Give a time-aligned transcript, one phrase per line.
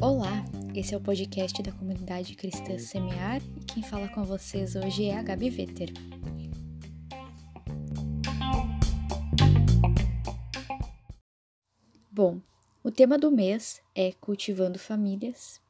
[0.00, 5.06] Olá, esse é o podcast da comunidade cristã Semear e quem fala com vocês hoje
[5.06, 5.92] é a Gabi Vetter.
[12.10, 12.40] Bom,
[12.84, 15.60] o tema do mês é Cultivando Famílias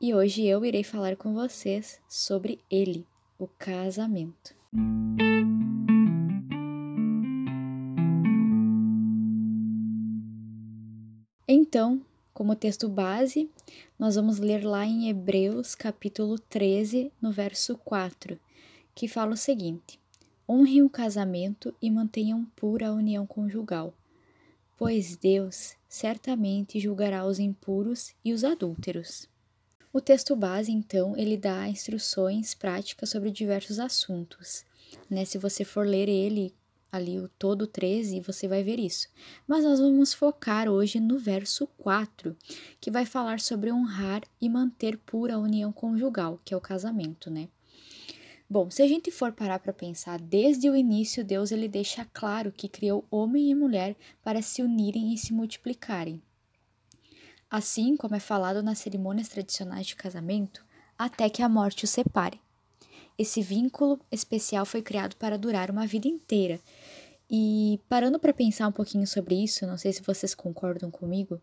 [0.00, 3.06] e hoje eu irei falar com vocês sobre ele,
[3.38, 4.54] o casamento.
[11.48, 13.48] Então, como texto base,
[13.96, 18.36] nós vamos ler lá em Hebreus, capítulo 13, no verso 4,
[18.92, 20.00] que fala o seguinte:
[20.48, 23.94] Honrem o casamento e mantenham pura a união conjugal,
[24.76, 29.28] pois Deus certamente julgará os impuros e os adúlteros.
[29.92, 34.64] O texto base, então, ele dá instruções práticas sobre diversos assuntos.
[35.08, 35.24] Né?
[35.24, 36.52] Se você for ler ele
[36.96, 39.08] ali o todo 13, você vai ver isso.
[39.46, 42.36] Mas nós vamos focar hoje no verso 4,
[42.80, 47.30] que vai falar sobre honrar e manter pura a união conjugal, que é o casamento,
[47.30, 47.48] né?
[48.48, 52.52] Bom, se a gente for parar para pensar, desde o início Deus ele deixa claro
[52.52, 56.22] que criou homem e mulher para se unirem e se multiplicarem.
[57.50, 60.64] Assim como é falado nas cerimônias tradicionais de casamento,
[60.96, 62.40] até que a morte os separe.
[63.18, 66.60] Esse vínculo especial foi criado para durar uma vida inteira.
[67.28, 71.42] E parando para pensar um pouquinho sobre isso, não sei se vocês concordam comigo,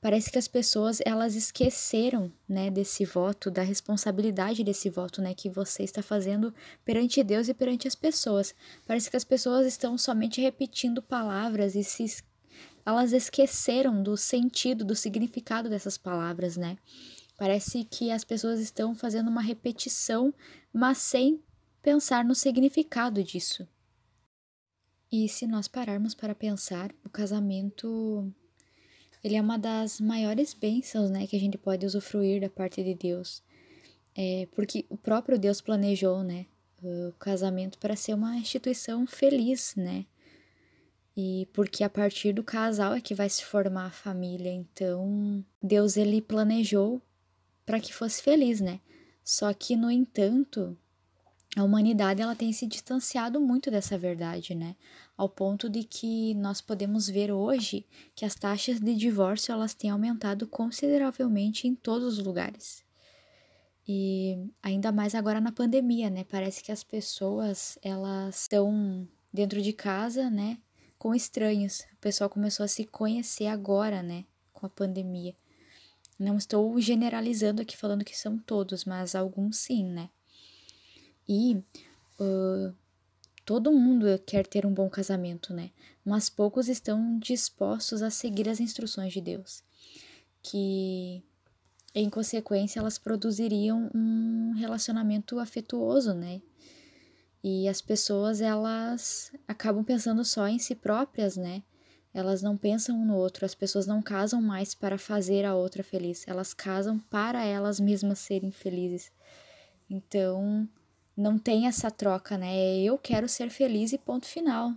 [0.00, 5.48] parece que as pessoas elas esqueceram, né, desse voto, da responsabilidade desse voto, né, que
[5.48, 6.52] você está fazendo
[6.84, 8.52] perante Deus e perante as pessoas.
[8.88, 12.24] Parece que as pessoas estão somente repetindo palavras e se
[12.84, 16.76] elas esqueceram do sentido, do significado dessas palavras, né?
[17.36, 20.34] Parece que as pessoas estão fazendo uma repetição,
[20.72, 21.40] mas sem
[21.82, 23.66] pensar no significado disso.
[25.10, 28.32] E se nós pararmos para pensar, o casamento
[29.22, 32.94] ele é uma das maiores bênçãos, né, que a gente pode usufruir da parte de
[32.94, 33.42] Deus.
[34.16, 36.46] É, porque o próprio Deus planejou, né,
[36.82, 40.06] o casamento para ser uma instituição feliz, né?
[41.16, 44.50] E porque a partir do casal é que vai se formar a família.
[44.50, 47.02] Então, Deus ele planejou
[47.66, 48.80] para que fosse feliz, né?
[49.22, 50.76] Só que, no entanto,
[51.56, 54.76] a humanidade ela tem se distanciado muito dessa verdade, né?
[55.20, 59.90] Ao ponto de que nós podemos ver hoje que as taxas de divórcio elas têm
[59.90, 62.82] aumentado consideravelmente em todos os lugares.
[63.86, 66.24] E ainda mais agora na pandemia, né?
[66.24, 70.56] Parece que as pessoas elas estão dentro de casa, né?
[70.98, 71.80] Com estranhos.
[71.92, 74.24] O pessoal começou a se conhecer agora, né?
[74.54, 75.36] Com a pandemia.
[76.18, 80.08] Não estou generalizando aqui falando que são todos, mas alguns sim, né?
[81.28, 81.62] E
[82.18, 82.74] uh,
[83.50, 85.72] todo mundo quer ter um bom casamento, né?
[86.04, 89.64] Mas poucos estão dispostos a seguir as instruções de Deus,
[90.40, 91.20] que
[91.92, 96.40] em consequência elas produziriam um relacionamento afetuoso, né?
[97.42, 101.64] E as pessoas elas acabam pensando só em si próprias, né?
[102.14, 105.82] Elas não pensam um no outro, as pessoas não casam mais para fazer a outra
[105.82, 109.10] feliz, elas casam para elas mesmas serem felizes.
[109.90, 110.68] Então,
[111.20, 112.78] não tem essa troca, né?
[112.80, 114.74] Eu quero ser feliz e ponto final.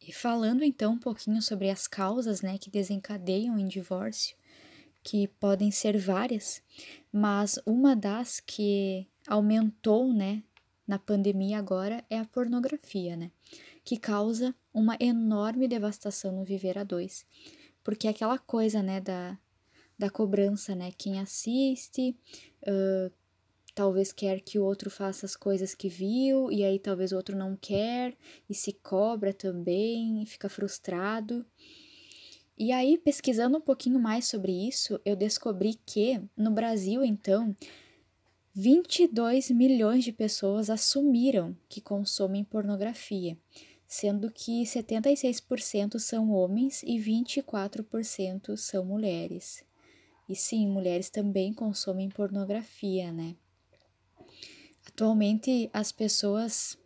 [0.00, 4.36] E falando então um pouquinho sobre as causas, né, que desencadeiam em divórcio,
[5.02, 6.62] que podem ser várias,
[7.12, 10.42] mas uma das que aumentou, né,
[10.86, 13.30] na pandemia agora é a pornografia, né?
[13.84, 17.26] que causa uma enorme devastação no viver a dois.
[17.82, 19.38] Porque é aquela coisa, né, da,
[19.98, 20.92] da cobrança, né?
[20.96, 22.16] Quem assiste
[22.62, 23.12] uh,
[23.80, 27.34] talvez quer que o outro faça as coisas que viu, e aí talvez o outro
[27.34, 28.14] não quer,
[28.46, 31.46] e se cobra também, e fica frustrado.
[32.58, 37.56] E aí, pesquisando um pouquinho mais sobre isso, eu descobri que no Brasil, então,
[38.52, 43.38] 22 milhões de pessoas assumiram que consomem pornografia
[43.86, 49.64] sendo que 76% são homens e 24% são mulheres.
[50.28, 53.34] E sim, mulheres também consomem pornografia, né?
[55.00, 56.76] Atualmente as pessoas,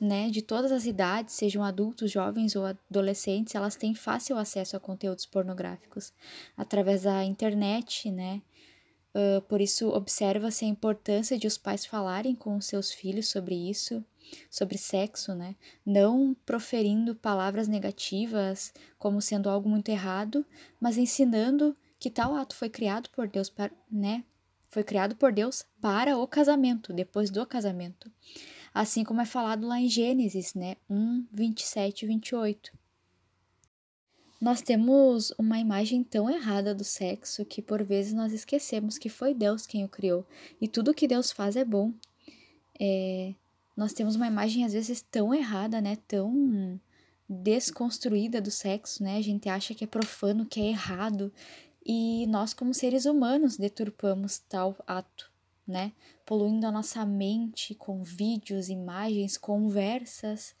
[0.00, 4.80] né, de todas as idades, sejam adultos, jovens ou adolescentes, elas têm fácil acesso a
[4.80, 6.12] conteúdos pornográficos
[6.56, 8.42] através da internet, né?
[9.14, 13.54] Uh, por isso, observa-se a importância de os pais falarem com os seus filhos sobre
[13.54, 14.04] isso
[14.50, 15.54] sobre sexo, né?
[15.86, 20.44] Não proferindo palavras negativas como sendo algo muito errado,
[20.80, 24.24] mas ensinando que tal ato foi criado por Deus para, né?
[24.70, 28.10] Foi criado por Deus para o casamento, depois do casamento.
[28.74, 30.76] Assim como é falado lá em Gênesis, né?
[30.90, 32.78] 1, 27 e 28.
[34.40, 39.34] Nós temos uma imagem tão errada do sexo que por vezes nós esquecemos que foi
[39.34, 40.24] Deus quem o criou
[40.60, 41.92] e tudo que Deus faz é bom.
[42.78, 43.34] É,
[43.76, 45.96] nós temos uma imagem às vezes tão errada, né?
[46.06, 46.80] Tão
[47.28, 49.16] desconstruída do sexo, né?
[49.16, 51.32] A gente acha que é profano, que é errado
[51.88, 55.32] e nós como seres humanos deturpamos tal ato,
[55.66, 55.92] né?
[56.26, 60.54] Poluindo a nossa mente com vídeos, imagens, conversas,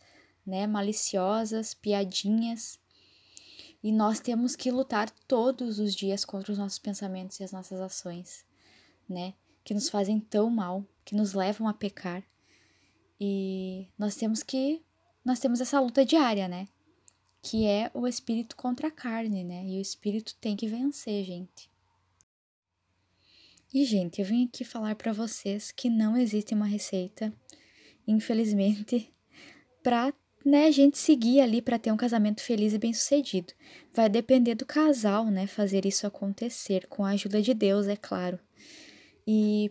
[0.46, 0.66] né?
[0.66, 2.80] Maliciosas, piadinhas
[3.82, 7.80] e nós temos que lutar todos os dias contra os nossos pensamentos e as nossas
[7.80, 8.44] ações,
[9.08, 9.34] né?
[9.62, 12.24] Que nos fazem tão mal, que nos levam a pecar.
[13.20, 14.82] E nós temos que
[15.24, 16.68] nós temos essa luta diária, né?
[17.42, 19.64] Que é o espírito contra a carne, né?
[19.64, 21.70] E o espírito tem que vencer, gente.
[23.72, 27.32] E gente, eu vim aqui falar para vocês que não existe uma receita,
[28.06, 29.12] infelizmente,
[29.82, 30.12] para
[30.44, 33.52] né, gente seguir ali para ter um casamento feliz e bem-sucedido.
[33.92, 38.38] Vai depender do casal, né, fazer isso acontecer com a ajuda de Deus, é claro.
[39.26, 39.70] E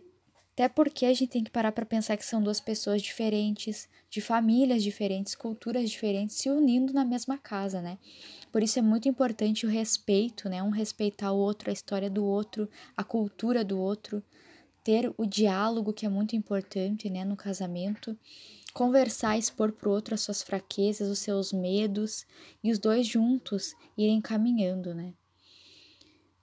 [0.58, 4.20] até porque a gente tem que parar para pensar que são duas pessoas diferentes, de
[4.20, 8.00] famílias diferentes, culturas diferentes, se unindo na mesma casa, né?
[8.52, 10.64] Por isso é muito importante o respeito, né?
[10.64, 14.24] Um respeitar o outro, a história do outro, a cultura do outro,
[14.84, 18.18] ter o diálogo que é muito importante, né, no casamento
[18.74, 22.26] conversar, expor para o outro as suas fraquezas, os seus medos
[22.64, 25.14] e os dois juntos irem caminhando, né?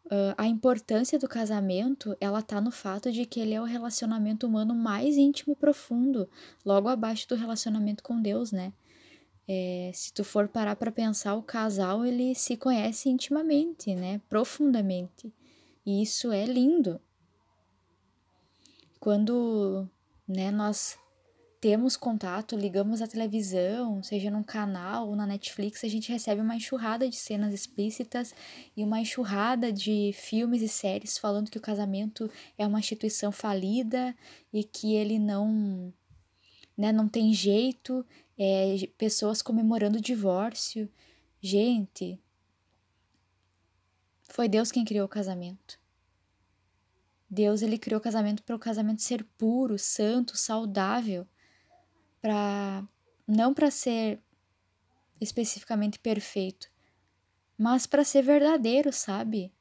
[0.06, 4.46] Uh, a importância do casamento, ela tá no fato de que ele é o relacionamento
[4.46, 6.28] humano mais íntimo e profundo,
[6.64, 8.72] logo abaixo do relacionamento com Deus, né?
[9.48, 14.20] É, se tu for parar para pensar, o casal ele se conhece intimamente, né?
[14.28, 15.32] Profundamente.
[15.84, 17.00] E isso é lindo.
[18.98, 19.88] Quando,
[20.26, 20.98] né, nós
[21.64, 26.56] temos contato, ligamos a televisão, seja num canal ou na Netflix, a gente recebe uma
[26.56, 28.34] enxurrada de cenas explícitas
[28.76, 34.14] e uma enxurrada de filmes e séries falando que o casamento é uma instituição falida
[34.52, 35.90] e que ele não,
[36.76, 38.04] né, não tem jeito,
[38.36, 40.86] é, pessoas comemorando o divórcio.
[41.40, 42.20] Gente,
[44.28, 45.80] foi Deus quem criou o casamento.
[47.30, 51.26] Deus ele criou o casamento para o casamento ser puro, santo, saudável
[52.24, 52.82] para
[53.28, 54.18] não para ser
[55.20, 56.70] especificamente perfeito,
[57.58, 59.52] mas para ser verdadeiro, sabe?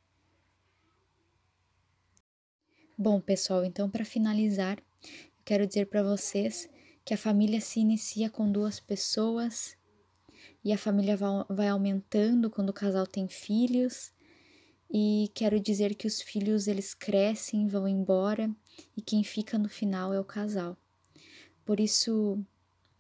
[2.98, 4.82] Bom, pessoal, então para finalizar,
[5.44, 6.70] quero dizer para vocês
[7.04, 9.76] que a família se inicia com duas pessoas
[10.64, 11.18] e a família
[11.50, 14.14] vai aumentando quando o casal tem filhos.
[14.90, 18.50] E quero dizer que os filhos eles crescem, vão embora
[18.96, 20.78] e quem fica no final é o casal.
[21.66, 22.46] Por isso,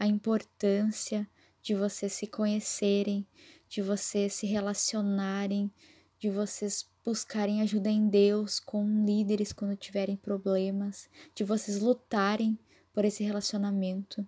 [0.03, 1.25] a importância
[1.61, 3.25] de vocês se conhecerem,
[3.69, 5.71] de vocês se relacionarem,
[6.19, 12.59] de vocês buscarem ajuda em Deus com líderes quando tiverem problemas, de vocês lutarem
[12.91, 14.27] por esse relacionamento.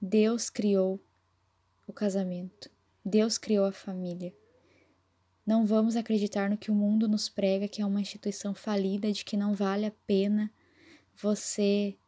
[0.00, 0.98] Deus criou
[1.86, 2.70] o casamento.
[3.04, 4.34] Deus criou a família.
[5.44, 9.26] Não vamos acreditar no que o mundo nos prega, que é uma instituição falida, de
[9.26, 10.50] que não vale a pena
[11.14, 11.98] você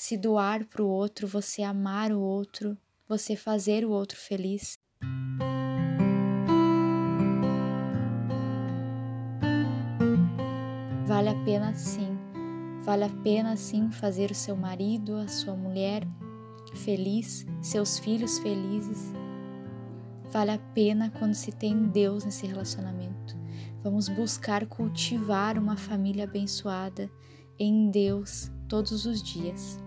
[0.00, 2.74] se doar para o outro, você amar o outro,
[3.06, 4.78] você fazer o outro feliz.
[11.06, 12.16] Vale a pena sim,
[12.82, 16.08] vale a pena sim fazer o seu marido, a sua mulher
[16.76, 19.12] feliz, seus filhos felizes.
[20.32, 23.36] Vale a pena quando se tem Deus nesse relacionamento.
[23.82, 27.10] Vamos buscar cultivar uma família abençoada
[27.58, 29.78] em Deus todos os dias.